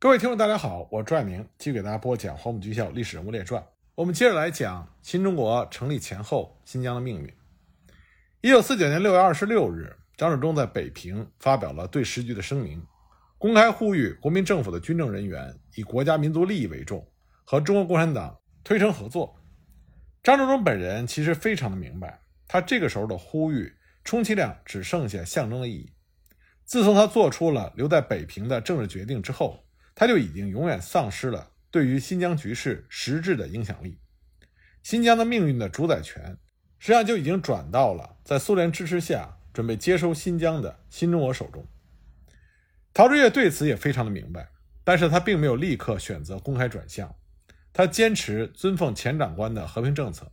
[0.00, 3.60] 各位听众，大家好，我朱爱明继续给大家播讲《黄埔军校历史人物列传》。
[3.96, 7.34] 我们接着来讲新中国成立前后新疆的命运。
[8.40, 12.80] 一九四九年六月二十六日，张治中在北平发表了对时局的声明，
[13.38, 17.04] 公开呼吁国民政府的军政人员以国家民族利益为重，
[17.42, 19.34] 和中国共产党推诚合作。
[20.22, 23.74] 张治中本人其实非常的明白，他这个时候的呼吁，
[24.04, 25.92] 充其量只剩下象征的意义。
[26.64, 29.64] 自从他做出了留在北平的政治决定之后，
[30.00, 33.98] 他就已经永远丧失了对于新疆局势实质的影响力。
[34.84, 36.38] 新疆的命运的主宰权，
[36.78, 41.66] 实际上就已经转到了在苏联支持下准备接收新疆的新中国手中。
[42.94, 44.48] 陶峙岳对此也非常的明白，
[44.84, 47.12] 但是他并没有立刻选择公开转向，
[47.72, 50.30] 他坚持尊奉前长官的和平政策，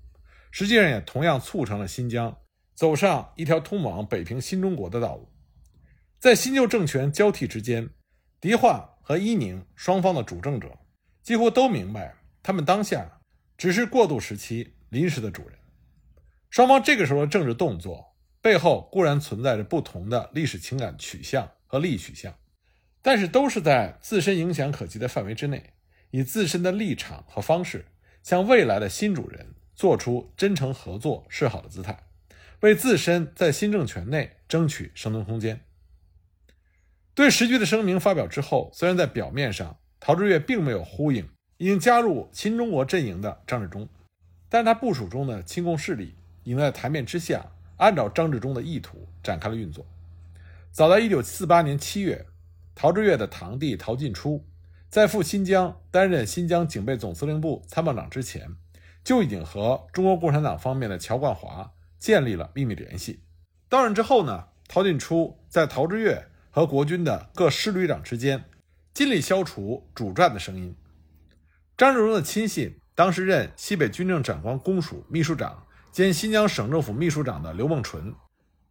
[0.51, 2.37] 实际上也同样促成了新疆
[2.75, 5.27] 走上一条通往北平新中国的道路。
[6.19, 7.89] 在新旧政权交替之间，
[8.39, 10.79] 迪化和伊宁双方的主政者
[11.21, 13.19] 几乎都明白，他们当下
[13.55, 15.59] 只是过渡时期临时的主人。
[16.49, 22.33] 双方这个时候的政治动作背后固然存在着不同的历史情感取向和利益取向，
[23.03, 25.73] 但是都是在自身影响可及的范围之内，
[26.09, 27.85] 以自身的立场和方式
[28.23, 32.07] 向未来的新主人做出真诚合作示好的姿态，
[32.61, 35.61] 为自身在新政权内争取生存空间。
[37.15, 43.87] 对时局的声明发表之后，虽然在表面上陶峙岳并没有呼应已经加入新中国阵营的张治中，
[44.49, 46.13] 但他部署中的亲共势力
[46.43, 47.45] 已经在台面之下，
[47.77, 49.85] 按照张治中的意图展开了运作。
[50.73, 52.25] 早在1948年7月，
[52.75, 54.45] 陶峙岳的堂弟陶晋初
[54.89, 58.45] 在赴新疆担任新疆警备总司令部参谋长之前，
[59.05, 63.21] 就已经和中国共产党方面的乔冠华建立了秘密联系。
[63.69, 66.27] 到任之后呢，陶晋初在陶峙岳。
[66.55, 68.45] 和国军的各师旅长之间，
[68.93, 70.73] 尽力消除主战的声音。
[71.75, 78.15] 张治中的亲信，当时任西北军政长官公署秘书长兼新疆省政府秘书长的刘梦纯，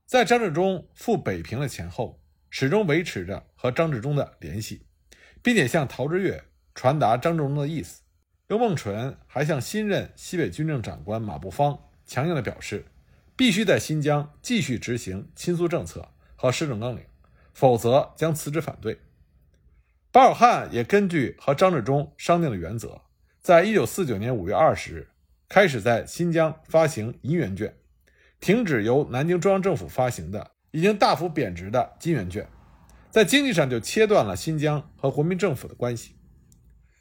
[0.06, 2.18] 在张治中赴北平的前后，
[2.48, 4.86] 始终维持着和张治中的联系，
[5.42, 6.42] 并且向陶峙岳
[6.74, 8.00] 传达张治中的意思。
[8.48, 12.86] 刘梦纯还向新任西北军政长官马步芳强硬地表示，
[13.36, 17.04] 必须在新疆继续执行亲苏政策和施政纲领。
[17.54, 19.00] 否则将辞职反对。
[20.12, 23.00] 巴尔汉也根据和张治中商定的原则，
[23.40, 25.08] 在一九四九年五月二十日
[25.48, 27.74] 开始在新疆发行银元券，
[28.38, 32.48] 停止由南京中央政府发行的已经大幅贬值的金元券，
[33.10, 36.16] 在经济上就切断了新疆和国民政府的关系。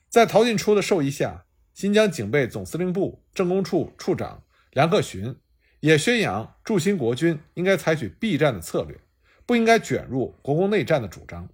[0.10, 5.36] 在陶晋初的授意下，新疆警备总司令部政工处处长梁克群
[5.80, 9.00] 也宣扬驻新国军应该采取避战的策略。
[9.46, 11.50] 不应该卷入国共内战的主张，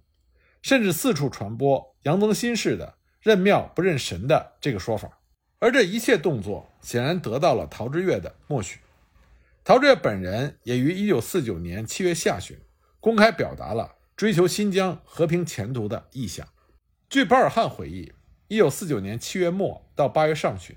[0.62, 5.18] 甚至四处传播杨增新式的“认庙不认神”的这个说法。
[5.58, 8.78] 而这一切动作显然得到了陶峙岳的默许。
[9.62, 12.56] 陶峙岳本人也于1949年7月下旬
[12.98, 16.46] 公开表达了追求新疆和平前途的意向。
[17.08, 18.12] 据巴尔汉回忆
[18.48, 20.76] ，1949年7月末到8月上旬，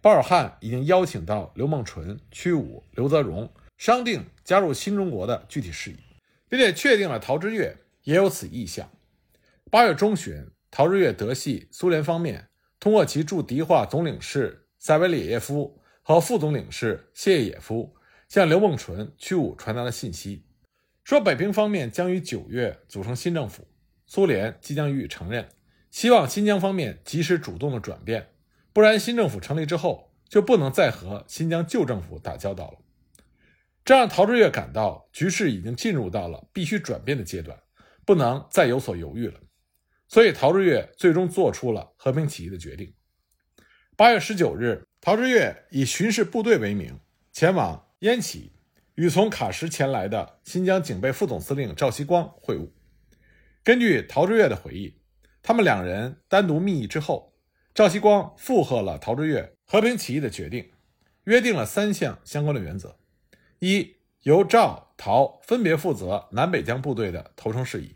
[0.00, 5.96] 巴尔汉已经邀请到刘梦纯、屈武、刘泽荣商定加入新中国的具体事宜。
[6.50, 8.90] 并且确定了陶之岳也有此意向。
[9.70, 17.94] 八月中旬，陶之岳得悉苏联方面通过其驻迪化总领事塞维里耶夫和副总领事谢叶夫
[18.28, 20.44] 向刘梦纯、屈武传达了信息，
[21.04, 23.68] 说北平方面将于九月组成新政府，
[24.06, 25.48] 苏联即将予以承认，
[25.90, 28.28] 希望新疆方面及时主动的转变，
[28.72, 32.78] 不然新政府成立之后就不能再和新疆旧政府打交道了。
[33.90, 37.58] 这让陶峙岳感到局势已经进入到了必须转变的阶段，
[38.06, 39.40] 不能再有所犹豫了。
[40.06, 42.94] 所以，陶峙岳最终做出了和平起义的决定。
[43.96, 46.96] 八月十九日，陶峙岳以巡视部队为名
[47.32, 48.52] 前往烟起，
[48.94, 52.70] 与从喀什前来的新疆警备副总司令赵锡光会晤。
[53.64, 55.00] 根据陶峙岳的回忆，
[55.42, 57.34] 他们两人单独密议之后，
[57.74, 60.70] 赵锡光附和了陶峙岳和平起义的决定，
[61.24, 62.99] 约定了三项相关的原则。
[63.60, 67.94] 一由赵、陶分别负责南北疆部队的投诚事宜；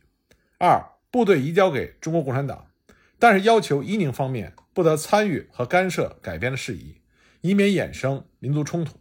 [0.58, 2.70] 二部队移交给中国共产党，
[3.18, 7.00] 但是要求伊宁方面不得参与和干涉改编的事宜，
[7.40, 8.96] 以免衍生民族冲突；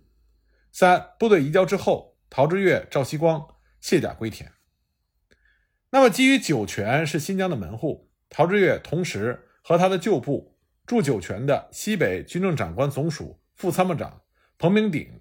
[0.71, 3.45] 三部队移交之后，陶峙岳、赵锡光
[3.81, 4.49] 卸甲归田。
[5.89, 14.21] 那么，基于酒泉是新疆的门户，陶峙岳同时和他的旧部驻酒泉的西北军政长官总署副参谋长
[14.57, 15.19] 彭明鼎。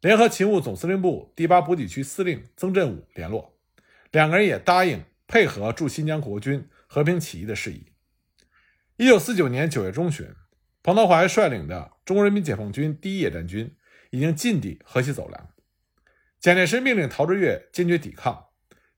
[0.00, 3.58] 联合勤务总司令部第八补给区司令曾振武联络，
[4.12, 7.86] 两个人也答应配合驻新疆国军和平起义的事宜。
[8.96, 10.28] 一九四九年九月中旬，
[10.84, 13.74] 彭德怀率领的中国人民解放军第一野战军
[14.10, 15.48] 已经进抵河西走廊。
[16.38, 18.50] 蒋介石命令陶峙岳坚决抵抗，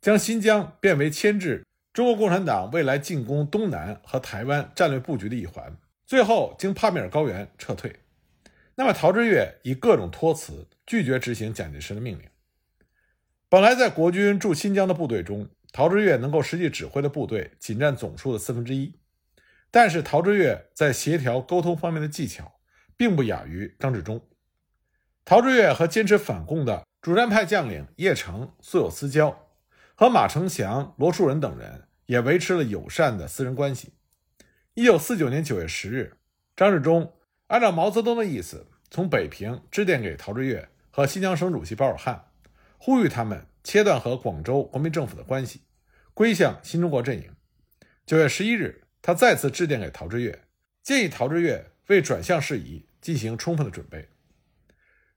[0.02, 1.64] 将新疆变为牵制
[1.94, 5.74] 中国共产党未来进攻东南和台湾战略布局的一环。
[6.04, 8.00] 最后经帕米尔高原撤退。
[8.80, 12.24] 那么陶峙岳以各种托辞拒绝执行蒋介石的命令。
[13.50, 18.98] 本来在国军驻新疆的部队中，陶峙岳能够实际指挥的部队仅占总数的四分之一。
[19.70, 22.58] 但是陶峙岳在协调沟通方面的技巧，
[22.96, 24.26] 并不亚于张治中。
[25.26, 29.46] 陶峙岳和坚持反共的主战派将领叶成素有私交，
[29.94, 33.92] 和马成祥、罗树人等人也维持了友善的私人关系。
[34.72, 36.16] 一九四九年九月十日，
[36.56, 37.12] 张治中
[37.50, 42.24] 按照毛泽东的意思，从北平致电给陶峙岳和新疆省主席包尔汉，
[42.78, 45.62] 呼吁他们切断和广州国民政府的关系，
[46.14, 47.30] 归向新中国阵营。
[48.04, 48.82] 九月十一日。
[49.02, 50.44] 他再次致电给陶峙岳，
[50.82, 54.10] 建议陶峙岳为转向事宜进行充分的准备。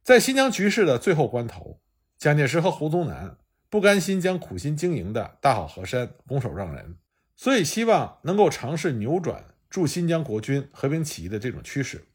[0.01, 1.81] 在新疆局势的最后关头，
[2.17, 3.35] 蒋介石和胡宗南
[3.69, 6.95] 不甘心将苦心经营的大好河山拱手让人，
[7.35, 12.05] 所以希望能够尝试扭转驻新疆国军和平起义的这种趋势。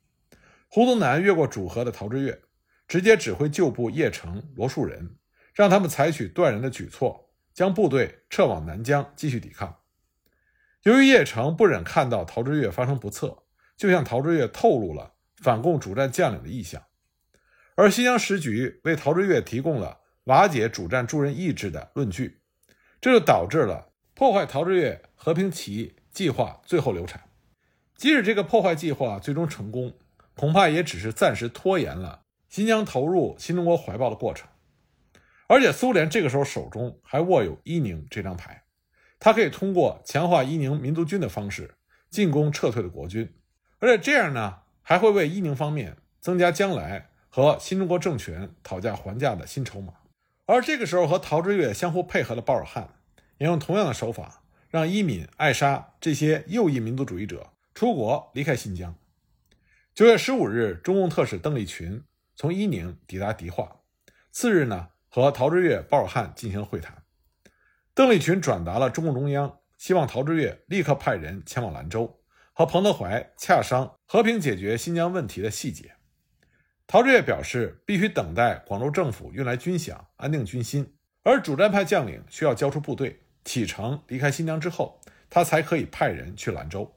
[0.68, 2.42] 胡宗南越过主和的陶峙岳，
[2.86, 5.16] 直接指挥旧部叶成、罗树人，
[5.54, 9.78] 让他们采取断然的举措，将部队撤往南疆继续抵抗。
[10.82, 13.44] 由于叶成不忍看到陶峙岳发生不测，
[13.76, 16.82] 就向陶峙岳透露了反共主战将领的意向，
[17.74, 22.42] 而新疆时局为陶峙岳提供了瓦解主战诸人意志的论据，
[23.00, 27.22] 这就导致了破坏陶峙岳和平起义计划最后流产。
[27.96, 29.98] 即使这个破坏计划最终成功，
[30.38, 34.48] 恐怕也只是暂时拖延了新疆投入新中国怀抱的过程。
[35.48, 38.62] 而且苏联这个时候手中还握有伊宁这张牌。
[39.18, 41.74] 他可以通过强化伊宁民族军的方式
[42.08, 43.34] 进攻撤退的国军，
[43.80, 49.94] 而且这样呢，还会为伊宁方面增加将来和新中国政权讨价还价的新筹码。
[50.46, 52.94] 而这个时候，和陶峙岳相互配合的鲍尔汉
[53.38, 58.94] 也用同样的手法，让伊敏、艾沙这些右翼民族主义者出国离开新疆。
[59.98, 62.04] 九月十五日，中共特使邓力群
[62.36, 63.80] 从伊宁抵达迪化，
[64.30, 67.02] 次日呢，和陶峙岳、鲍尔汉进行了会谈。
[67.94, 72.20] 邓力群转达了中共中央希望陶峙岳立刻派人前往兰州，
[72.52, 75.96] 和彭德怀洽商和平解决新疆问题的细节。
[76.86, 86.94] 陶峙岳表示，必须等待广州政府运来军饷，安定军心，而主战派将领需要交出部队，启程离开新疆之后，他才可以派人去兰州。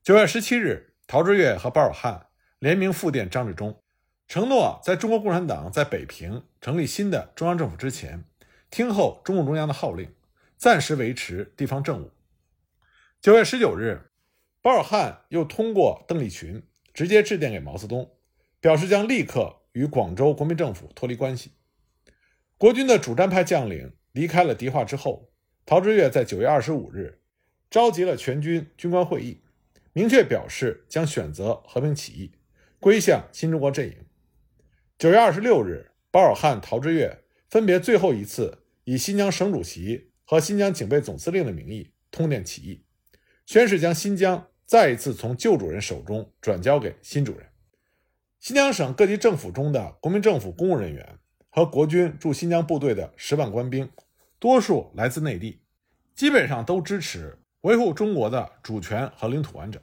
[0.00, 2.28] 九月十七日，陶峙岳和包尔汉
[2.58, 3.82] 联名复电张治中，
[4.26, 8.24] 承诺在中国共产党在北平成立新的中央政府之前。
[8.70, 10.12] 听候中共中央的号令，
[10.56, 12.10] 暂时维持地方政务。
[13.20, 14.10] 九月十九日，
[14.60, 16.62] 包尔汉又通过邓力群
[16.92, 18.16] 直接致电给毛泽东，
[18.60, 21.52] 表示将立刻与广州国民政府脱离关系。
[22.58, 25.30] 国军的主战派将领离开了迪化之后，
[25.64, 27.20] 陶峙岳在九月二十五日
[27.70, 29.43] 召集了全军军官会议，
[29.94, 32.32] 明确表示将选择和平起义，
[32.78, 33.96] 归向新中国阵营。
[34.98, 38.60] 九月二十六日，包尔汉、陶之岳分别最后一次。
[38.86, 42.84] 以新疆省主席和新疆警备总司令的名义通电起义，
[43.46, 47.48] 宣誓将新疆再一次从旧主人手中转交给新主人。
[48.38, 53.88] 新疆省各级政府中的国民政府公务人员和国军驻新疆部队的十万官兵，
[54.38, 55.62] 多数来自内地，
[56.14, 59.80] 基本上都支持维护中国的主权和领土完整。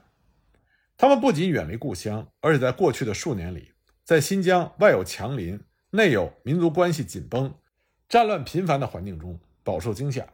[0.97, 3.71] 他们不仅远离故乡，而且在过去的数年里，
[4.03, 5.59] 在新疆外有强邻，
[5.89, 7.55] 内有民族关系紧绷。
[8.07, 10.27] 战乱频繁的环境中饱受惊吓，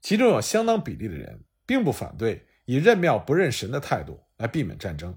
[0.00, 5.16] 其中有相当比例的人并不反对以认庙不认神的态度来避免战争，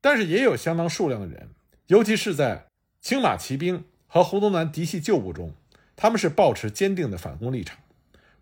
[0.00, 1.50] 但是也有相当数量的人，
[1.88, 2.68] 尤其是在
[3.02, 5.52] 青马骑兵和胡宗南嫡系旧部中，
[5.94, 7.76] 他们是保持坚定的反攻立场，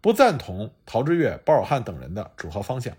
[0.05, 2.95] 不赞同陶峙岳、包尔汉等人的主和方向。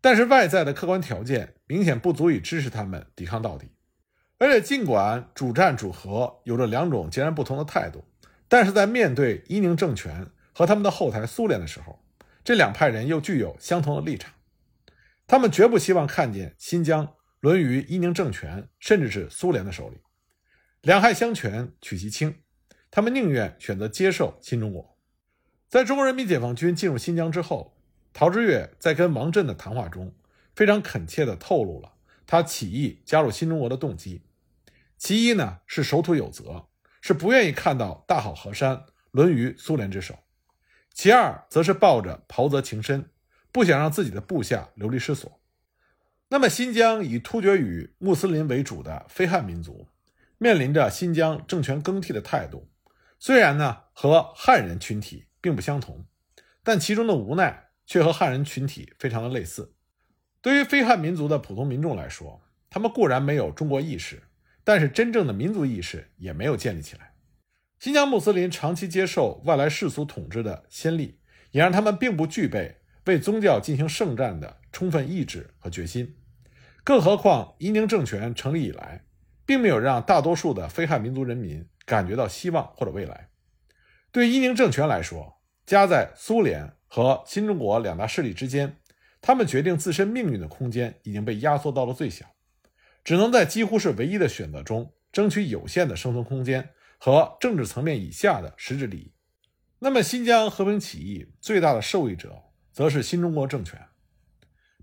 [0.00, 3.68] 但是外在的客观条件明显不足以支持他们抵抗到底，
[4.38, 8.02] 而且尽管主战主和有着两种截然不同的态度。
[8.48, 12.02] 但是在面对伊宁政权和他们的后台苏联的时候，
[12.42, 14.32] 这两派人又具有相同的立场。
[15.26, 19.98] 他们绝不希望看见新疆沦于伊宁政权甚至是苏联的手里。
[20.80, 22.34] 两害相权取其轻，
[22.90, 24.97] 他们宁愿选择接受新中国。
[25.68, 27.76] 在中国人民解放军进入新疆之后，
[28.12, 30.14] 陶峙岳在跟王震的谈话中
[30.54, 31.92] 非常恳切地透露了
[32.26, 34.22] 他起义加入新中国的动机。
[34.96, 36.66] 其一呢是守土有责。
[37.00, 38.82] 是不愿意看到大好河山
[39.12, 40.18] 沦于苏联之手，
[40.92, 43.08] 其二则是抱着袍泽情深，
[43.52, 45.40] 不想让自己的部下流离失所。
[46.28, 49.86] 那么，新疆以突厥语穆斯林为主的非汉民族，
[50.38, 52.68] 面临着新疆政权更替的态度，
[53.20, 56.04] 虽然呢和汉人群体并不相同，
[56.62, 59.74] 但其中的无奈却和汉人群体非常的类似。
[60.40, 64.22] 对于非汉民族的普通民众来说，他们固然没有中国意识，
[64.62, 67.14] 但是真正的民族意识也没有建立起来。
[67.78, 71.20] 新疆穆斯林长期接受外来世俗统治的先例，
[71.52, 76.16] 也让他们并不具备为宗教进行圣战的充分意志和决心。
[76.84, 79.04] 更何况，伊宁政权成立以来，
[79.46, 83.28] 并没有让大多数的非汉民族人民感觉到希望或者未来。
[84.10, 88.76] 对伊宁政权来说，夹在苏联和新中国两大势力之间，
[89.20, 92.24] 他们决定自身命运的空间已经被压缩到了最小，
[93.04, 99.12] 只能在几乎是唯一的选择中争取有限的生存空间和政治层面以下的实质利益。
[99.80, 103.80] 那么，新疆和平起义最大的受益者，则是新中国政权。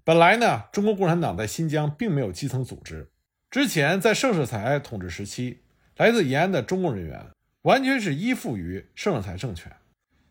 [0.03, 3.11] 本来呢，中国共产党在新疆并没有基层组织。
[3.49, 5.63] 之前在盛世才统治时期，
[5.97, 7.25] 来自延安的中共人员
[7.65, 9.75] 完全是依附于盛世才政权。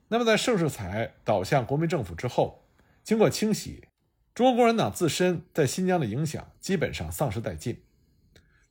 [0.07, 2.65] 那么在盛世才倒向国民政府之后，
[3.03, 3.89] 经过清洗，
[4.37, 7.83] 中国共产党自身在新疆的影响基本上丧失殆尽。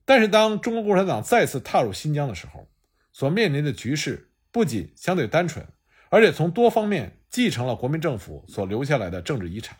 [0.05, 2.69] 但是当中国共产党再次踏入新疆的时候，
[3.11, 5.67] 所面临的局势不仅相对单纯，
[6.09, 9.77] 而且从多方面继承了国民政府所留下来的政治遗产。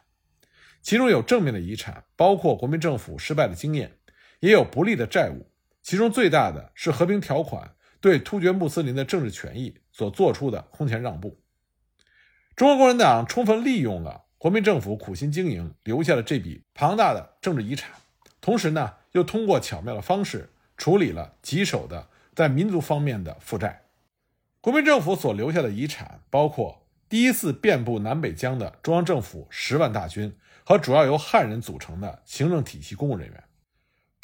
[0.82, 3.94] 其中有正面的遗产，包括国民政府失败的经验，
[4.42, 5.50] 也有不利的债务。
[5.82, 11.40] 其中最大的是和平条款对突厥穆斯林的政治权益所做出的空前让步。
[12.54, 17.92] 中国共产党充分利用了国民政府苦心经营留下的这笔庞大的政治遗产，
[18.42, 23.84] 同时呢，又通过巧妙的方式处理了棘手的在民族方面的负债。
[24.60, 30.36] 国民政府所留下的遗产包括第一次遍布南北疆的中央政府十万大军。
[30.66, 33.44] 和主要由汉人组成的行政体系公务人员，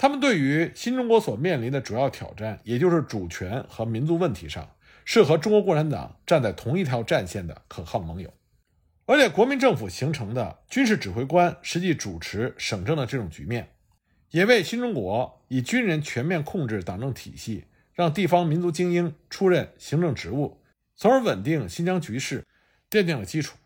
[0.01, 4.65] 他们对于新中国所面临的主要挑战，也就是主权和民族问题上，
[5.03, 8.33] 是和中国共产党站在同一条战线的可靠盟友。
[9.05, 13.73] 而且，国民政府形成的军事指挥官实际主持省政的这种局面，
[14.31, 20.61] 也为新中国以军人全面控制党政体系，让地方民族精英出任行政职务，
[20.95, 22.45] 从而稳定新疆局势，
[22.89, 23.57] 奠定了基础。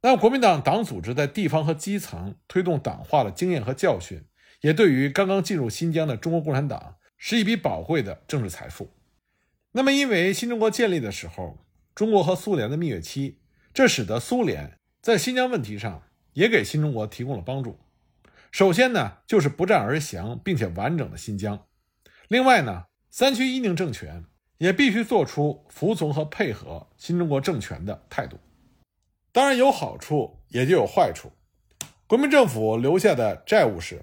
[0.00, 4.22] 那国民党党组织在地方和基层推动党化的经验和教训，
[4.60, 8.90] 也对于刚刚进入新疆的中国共产党是一笔宝贵的政治财富。
[9.72, 11.58] 那么，因为新中国建立的时候，
[11.94, 13.38] 中国和苏联的蜜月期，
[13.72, 17.78] 这使得苏联在新疆问题上也给新中国提供了帮助。
[18.50, 21.66] 首先呢，就是不战而降并且完整的新疆；
[22.28, 24.24] 另外呢，三区伊宁政权
[24.56, 28.38] 也必须做出服从和配合新中国政权的态度。
[29.30, 31.30] 当然有好处，也就有坏处。
[32.06, 34.02] 国民政府留下的债务是：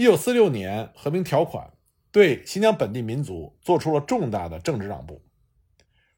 [0.00, 1.74] 一九四六年和平条款
[2.10, 5.20] 对新疆本地民族做出了重大的政治让步。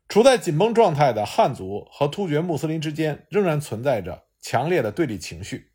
[0.09, 5.73] 处在紧绷状态的汉族和突厥穆斯林之间仍然存在着强烈的对立情绪。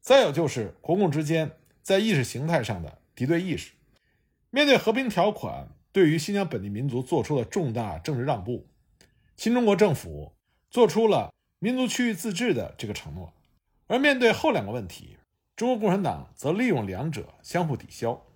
[0.00, 1.50] 再有就是国共之间
[1.82, 3.72] 在意识形态上的敌对意识。
[4.50, 8.68] 面对和平条款对于新疆本地民族做出了重大政治让步，
[9.34, 10.32] 新中国政府
[10.70, 11.32] 做出了。
[11.58, 13.34] 民族区域自治的这个承诺，
[13.88, 15.17] 而面对后两个问题，
[15.58, 18.28] 中国共产党则利用两者相互抵消。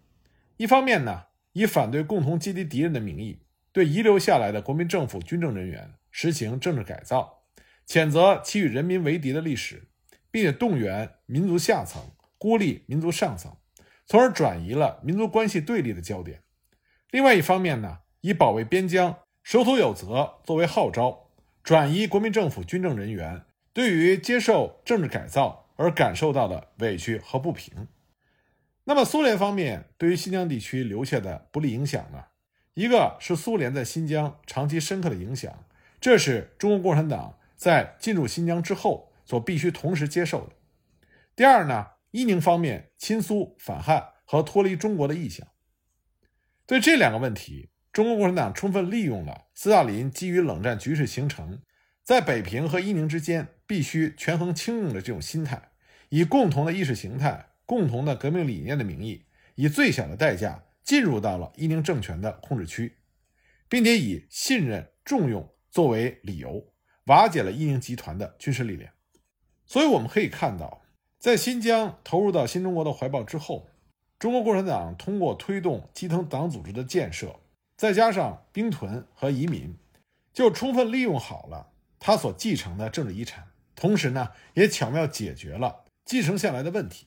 [0.56, 3.38] 一方面呢，以反对共同击敌敌人的名义，
[3.70, 7.44] 对遗留下来的国民政府军政人员实行政治改造，
[7.86, 9.84] 谴责其与人民为敌的历史，
[10.32, 12.02] 并且动员民族下层
[12.38, 13.56] 孤立民族上层，
[14.04, 16.42] 从而转移了民族关系对立的焦点。
[17.12, 21.28] 另外一方面呢，以保卫边疆、守土有责作为号召。
[21.62, 27.88] 转移国民政府军政人员对于接受政治改造而感受到的委屈和不平。
[28.84, 32.24] 那么，苏联方面对于新疆地区留下的不利影响呢？
[32.74, 35.64] 一个是苏联在新疆长期深刻的影响，
[36.00, 40.52] 这是中国共产党在进入新疆之后所必须同时接受的。
[41.36, 45.46] 第二呢，伊宁方面亲苏反汉和脱离中国的意向。
[46.66, 47.68] 对这两个问题。
[47.92, 51.60] 中国共产党充分利用了斯大林基于冷战局势形成，
[52.04, 55.71] 在北平和伊宁之间必须权衡轻重的这种心态，
[56.09, 62.99] 以共同的意识形态、共同的革命理念的名义，以最小的代价进入到了伊宁政权的控制区，
[63.68, 66.73] 并且以信任重用作为理由，
[67.04, 68.92] 瓦解了伊宁集团的军事力量。
[69.64, 70.82] 所以我们可以看到，
[71.18, 73.68] 在新疆投入到新中国的怀抱之后，
[74.18, 77.38] 中国共产党通过推动基层党组织的建设。
[77.75, 79.76] 再加上兵屯和移民，
[80.32, 81.71] 就充分利用好了
[82.04, 87.06] 他所继承的政治遗产，同时呢，也巧妙解决了继承下来的问题。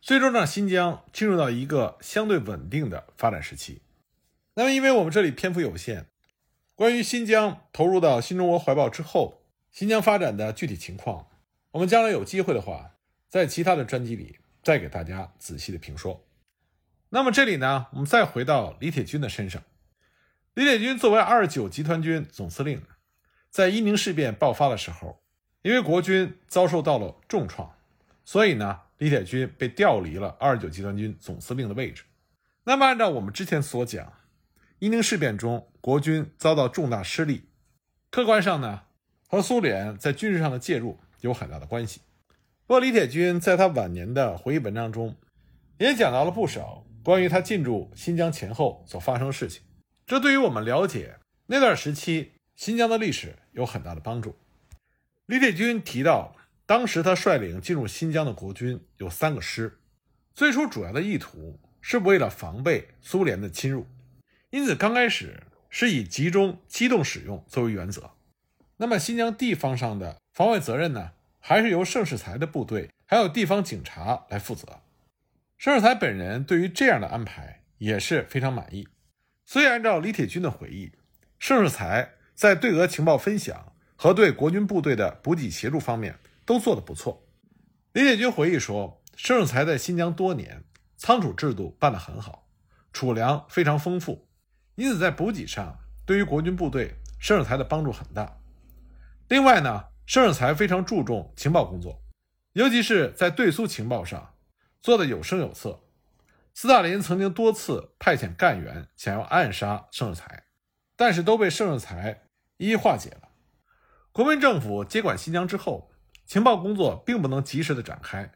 [0.00, 3.82] 最终让新疆进入到一个相对稳定的发展时期。
[4.54, 6.08] 那么，因为我们这里篇幅有限，
[6.74, 11.28] 关于新疆投入到新中国怀抱之后，新疆发展的具体情况，
[11.70, 12.96] 我们将来有机会的话，
[13.28, 16.26] 在其他的专辑里再给大家仔细的评说。
[17.10, 19.62] 那么这里呢，我们再回到李铁军的身上。
[20.54, 22.82] 李铁军作为二十九集团军总司令，
[23.54, 25.22] 在伊宁事变爆发的时候，
[25.62, 27.72] 因为国军遭受到了重创，
[28.24, 32.02] 所以呢，李铁军被调离了二十九集团军总司令的位置。
[32.64, 34.12] 那么按照我们之前所讲，
[34.80, 37.44] 伊宁事变中国军遭到重大失利，
[38.10, 38.82] 客观上呢，
[39.28, 42.00] 和苏联在军事上的介入有很大的关系。
[42.66, 45.14] 不过李铁军在他晚年的回忆文章中，
[45.78, 46.84] 也讲到了不少。
[47.04, 49.62] 关于他进驻新疆前后所发生的事情，
[50.04, 54.36] 这对于我们了解那段时期新疆的历史有很大的帮助。
[55.26, 59.78] 李铁军提到，当时他率领进入新疆的国军有三个师，
[60.34, 63.86] 最初主要的意图是为了防备苏联的侵入，
[64.50, 68.10] 因此刚开始是以集中机动使用作为原则。
[68.76, 74.80] 那么新疆地方上的防卫责任呢，还是由盛世才的部队还有地方警察来负责。
[75.56, 78.88] 盛世才本人对于这样的安排也是非常满意，
[79.44, 80.92] 所以按照李铁军的回忆，
[81.38, 87.26] 盛世才在对俄情报分享和对国军部队的补给协助方面都做得不错。
[87.92, 90.64] 李铁军回忆说，盛世才在新疆多年，
[90.96, 92.48] 仓储制度办得很好，
[92.92, 94.28] 储粮非常丰富，
[94.74, 98.38] 因此在补给上对于国军部队盛世才的帮助很大。
[99.28, 102.02] 另外呢，盛世才非常注重情报工作，
[102.52, 104.32] 尤其是在对苏情报上。
[104.82, 105.80] 做的有声有色，
[106.52, 110.44] 斯大林曾经多次派遣干员想要暗杀盛世才，
[110.94, 112.23] 但是都被盛世才
[112.56, 113.28] 一一化解了。
[114.12, 115.90] 国民政府接管新疆之后，
[116.24, 118.32] 情报工作并不能及时的展开，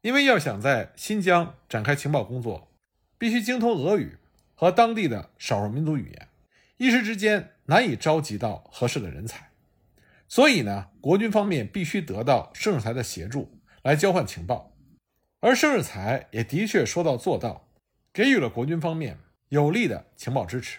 [0.00, 2.72] 因为要想在新疆展开情报工作，
[3.18, 4.18] 必须精通俄语
[4.54, 6.28] 和当地的少数民族语言，
[6.76, 9.50] 一时之间难以召集到合适的人才。
[10.28, 14.74] 所以呢，国军方面必须得到盛世才的协助来交换情报。
[15.40, 17.68] 而盛世才也的确说到做到，
[18.12, 20.78] 给予了国军方面有力的情报支持。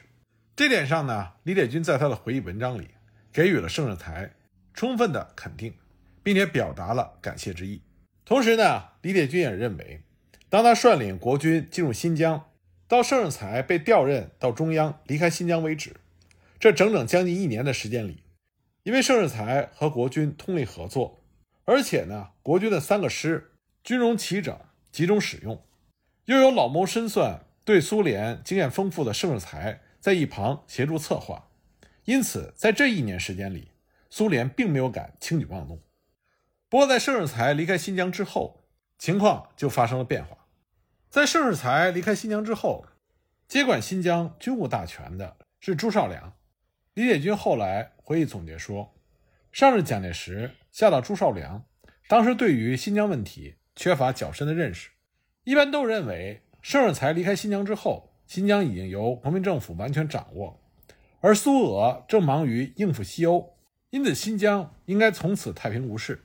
[0.56, 2.90] 这点上呢，李铁军在他的回忆文章里
[3.32, 4.34] 给予了盛世才
[4.74, 5.74] 充分的肯定，
[6.22, 7.82] 并且表达了感谢之意。
[8.24, 10.02] 同时呢，李铁军也认为，
[10.50, 12.50] 当他率领国军进入新疆，
[12.88, 15.96] 到盛世才被调任到中央离开新疆为止，
[16.60, 18.24] 这整整将近一年的时间里，
[18.84, 21.24] 因为盛世才和国军通力合作，
[21.66, 23.50] 而且呢，国军的三个师。
[23.84, 24.58] 军容齐整，
[24.94, 25.62] 集中使用，
[26.24, 31.48] 又有老谋深算、对苏联经验丰富的盛世才在一旁协助策划，
[32.04, 33.72] 因此在这一年时间里，
[34.10, 35.82] 苏联并没有敢轻举妄动。
[36.68, 38.66] 不过，在盛世才离开新疆之后，
[38.98, 40.46] 情况就发生了变化。
[41.10, 42.86] 在盛世才离开新疆之后，
[43.48, 46.34] 接管新疆军务大权的是朱绍良。
[46.96, 48.94] 李铁军后来回忆总结说
[49.54, 51.64] ：“上至蒋介石，下到朱绍良，
[52.10, 54.90] 当时对于新疆问题。”缺乏较深的认识，
[55.46, 60.60] 一般都认为盛世才离开新疆之后，新疆已经由国民政府完全掌握，
[61.20, 63.54] 而苏俄正忙于应付西欧，
[63.92, 66.22] 因此新疆应该从此太平无事。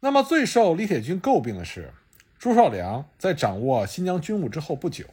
[0.00, 1.92] 那么最受李铁军诟病的是，
[2.38, 5.04] 朱绍良在掌握新疆军务之后不久，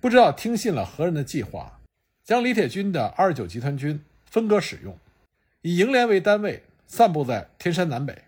[0.00, 1.80] 不知道听信了何人的计划，
[2.24, 4.98] 将李铁军的二十九集团军分割使用，
[5.62, 8.24] 以营连为单位，散布在天山南北。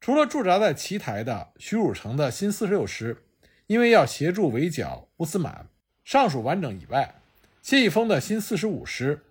[0.00, 3.22] 除了驻扎在奇台的徐汝成的新四十六师，
[3.66, 5.68] 因为要协助围剿乌斯满，
[6.04, 7.14] 尚属完整以外，
[7.62, 9.22] 谢毅峰的新四十五师，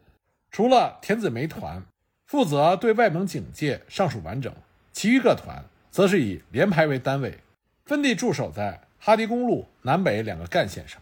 [0.49, 1.84] 除了田子梅团
[2.25, 4.53] 负责对外蒙警戒尚属完整，
[4.93, 7.39] 其余各团则是以连排为单位，
[7.86, 11.01] 分地驻守在哈迪公路南北两个干线上，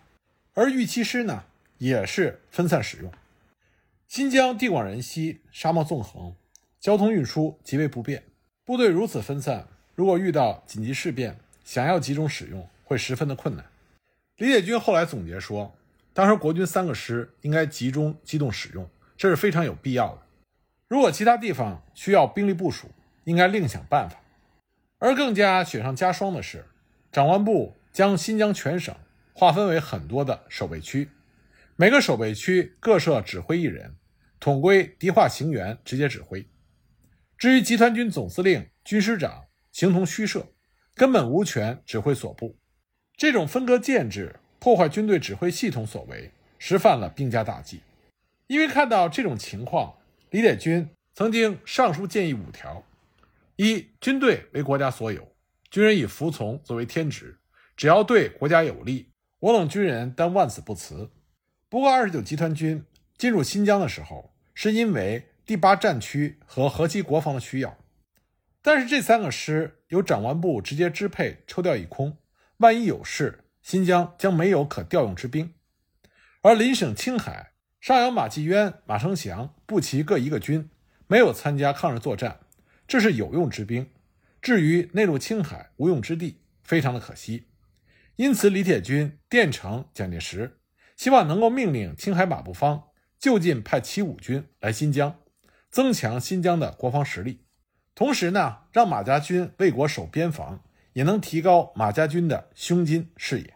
[0.54, 1.44] 而豫七师呢，
[1.78, 3.12] 也是分散使用。
[4.08, 6.36] 新疆地广人稀，沙漠纵横，
[6.80, 8.24] 交通运输极为不便。
[8.66, 13.64] 部队如此分散，如果遇到紧急事变，想要集中使用会十分的困难。
[14.40, 15.76] 李铁军后来总结说，
[16.14, 20.22] 当时国军三个师应该集中机动使用，这是非常有必要的。
[20.88, 22.90] 如果其他地方需要兵力部署，
[23.26, 24.18] 应该另想办法。
[24.98, 26.66] 而更加雪上加霜的是，
[27.12, 28.96] 长官部将新疆全省
[29.34, 31.10] 划分为很多的守备区，
[31.76, 33.98] 每个守备区各设指挥一人，
[34.40, 36.48] 统归敌化行员直接指挥。
[37.38, 40.48] 至于集团军总司令、军师长，形同虚设，
[40.96, 42.56] 根本无权指挥所部。
[43.20, 47.82] 这种分割建制、破坏军队指挥系统所为，实犯了兵家大忌。
[48.48, 49.96] 因为看到这种情况，
[50.30, 52.82] 李铁军曾经上书建议五条：
[53.58, 55.34] 一、军队为国家所有，
[55.70, 57.38] 军人以服从作为天职，
[57.76, 59.10] 只要对国家有利，
[59.42, 61.10] 我等军人当万死不辞。
[61.68, 62.86] 不过，二十九集团军
[63.18, 67.78] 进入新疆的时候，是因为第八战区和河西国防的需要。
[68.62, 72.16] 但是这三个师由长官部直接支配，抽调一空，
[72.60, 75.54] 万一有事，新疆将没有可调用之兵。
[76.42, 80.70] 而邻省青海上有马继渊、马成祥、步骑各一个军，
[81.08, 82.42] 没有参加抗日作战，
[82.86, 83.90] 这是有用之兵。
[84.42, 87.48] 至于内陆青海无用之地，非常的可惜。
[88.18, 90.60] 因此，李铁军电呈蒋介石，
[90.98, 95.18] 希望能够命令青海马步芳就近派七五军来新疆，
[95.72, 97.46] 增强新疆的国防实力。
[97.96, 100.62] 同时呢，让马家军为国守边防，
[100.94, 103.56] 也能提高马家军的胸襟视野。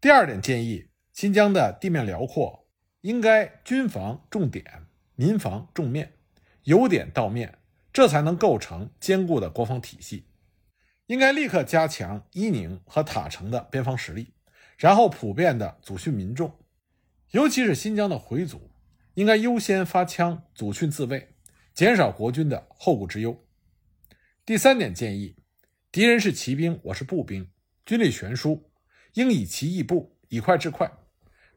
[0.00, 2.68] 第二点建议，新疆的地面辽阔，
[3.00, 6.14] 应该军防重点，民防重面，
[6.64, 7.58] 由点到面，
[7.92, 10.28] 这才能构成坚固的国防体系。
[11.06, 14.34] 应该立刻加强伊宁和塔城的边防实力，
[14.76, 16.58] 然后普遍的组训民众，
[17.30, 18.70] 尤其是新疆的回族，
[19.14, 21.32] 应该优先发枪组训自卫。
[21.72, 23.44] 减少国军的后顾之忧。
[24.46, 25.35] 第三点建议：
[25.96, 27.48] 敌人是骑兵，我是步兵，
[27.86, 28.68] 军力悬殊，
[29.14, 30.92] 应以骑易步，以快制快。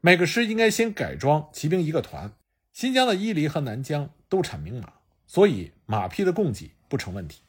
[0.00, 2.32] 每个师应该先改装骑兵一个团。
[2.72, 4.94] 新疆的伊犁和南疆都产名马，
[5.26, 7.42] 所以马匹的供给不成问题。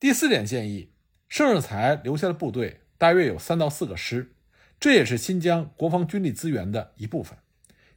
[0.00, 0.94] 第四点建议：
[1.28, 4.32] 盛世才留下的部队大约有三到四个师，
[4.80, 7.36] 这也是新疆国防军力资源的一部分，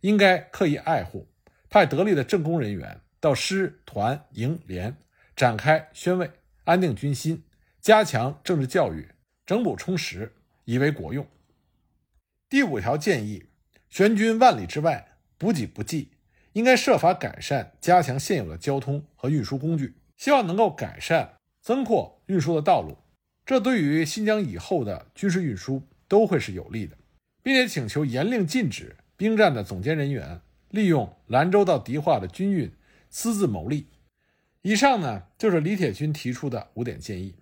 [0.01, 1.29] 应该刻意爱护，
[1.69, 2.99] 派得力的政工人员。
[3.21, 4.97] 到师团营连
[5.37, 6.29] 展开宣慰，
[6.65, 7.44] 安定军心，
[7.85, 9.07] 加强政治教育，
[9.45, 11.23] 整补充实，以为国用。
[12.49, 13.45] 第五条建议：
[13.91, 16.09] 悬军万里之外，补给不济，
[16.53, 22.97] 应该设法改善、加强现有的交通和运输工具，希望能够改善、增扩运输的道路，
[23.45, 26.97] 这对于新疆以后的军事运输都会是有利的，
[27.43, 32.73] 并且请求严令禁止兵站的总监人员利用兰州到迪化的军运。
[33.11, 33.85] 私自牟利。
[34.63, 37.35] 以上呢，就是李铁军提出的五点建议。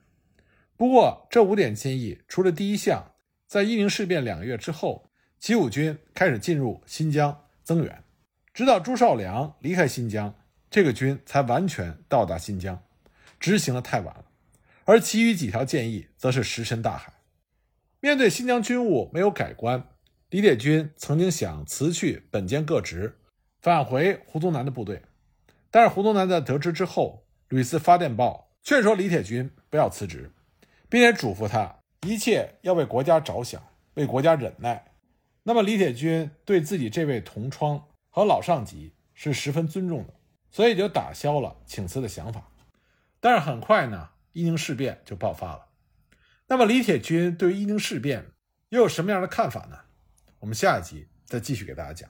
[0.75, 3.13] 不过，这五点建议除了第一项，
[3.47, 8.03] 在伊宁事变两个月之后，七五军开始进入新疆增援，
[8.53, 10.33] 直到朱绍良离开新疆，
[10.69, 12.83] 这个军才完全到达新疆，
[13.39, 14.25] 执行的太晚了。
[14.85, 17.13] 而其余几条建议则是石沉大海。
[18.01, 19.87] 面对新疆军务没有改观，
[20.29, 23.19] 李铁军曾经想辞去本兼各职，
[23.61, 25.03] 返回胡宗南的部队。
[25.71, 30.31] 但是胡宗南在得知之后，屡次发电报劝说李铁军不要辞职，
[30.93, 33.59] 并且嘱咐他一切要为国家着想，
[33.95, 34.93] 为国家忍耐。
[35.41, 40.13] 那么李铁军对自己这位同窗和老上级是十分尊重的，
[40.51, 42.47] 所以就打消了请辞的想法。
[43.19, 45.65] 但是很快呢，伊宁事变就爆发了。
[46.45, 48.27] 那么李铁军对于伊宁事变
[48.69, 49.79] 又有什么样的看法呢？
[50.41, 52.07] 我们下一集再继续给大家讲。